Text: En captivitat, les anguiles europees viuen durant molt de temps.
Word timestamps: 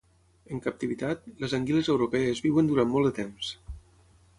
En 0.55 0.63
captivitat, 0.67 1.29
les 1.43 1.55
anguiles 1.59 1.93
europees 1.97 2.43
viuen 2.49 2.73
durant 2.75 2.95
molt 2.97 3.11
de 3.11 3.17
temps. 3.23 3.57